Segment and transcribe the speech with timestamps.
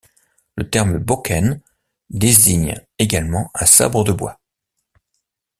[0.55, 1.61] Le terme Bokken
[2.09, 4.41] désigne également un sabre de bois.